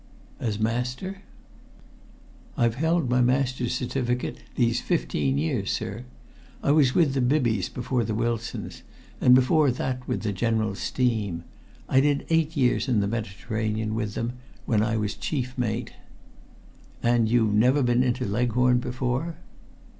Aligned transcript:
"As 0.39 0.57
master?" 0.57 1.21
"I've 2.57 2.73
held 2.73 3.07
my 3.07 3.21
master's 3.21 3.75
certificate 3.75 4.39
these 4.55 4.81
fifteen 4.81 5.37
years, 5.37 5.69
sir. 5.69 6.05
I 6.63 6.71
was 6.71 6.95
with 6.95 7.13
the 7.13 7.21
Bibbys 7.21 7.69
before 7.71 8.03
the 8.03 8.15
Wilsons, 8.15 8.81
and 9.21 9.35
before 9.35 9.69
that 9.69 10.07
with 10.07 10.23
the 10.23 10.31
General 10.33 10.73
Steam. 10.73 11.43
I 11.87 11.99
did 11.99 12.25
eight 12.31 12.57
years 12.57 12.87
in 12.87 12.99
the 12.99 13.07
Mediterranean 13.07 13.93
with 13.93 14.15
them, 14.15 14.33
when 14.65 14.81
I 14.81 14.97
was 14.97 15.13
chief 15.13 15.55
mate." 15.55 15.93
"And 17.03 17.29
you've 17.29 17.53
never 17.53 17.83
been 17.83 18.01
into 18.01 18.25
Leghorn 18.25 18.79
before?" 18.79 19.37